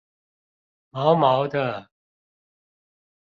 [0.89, 1.91] 毛毛的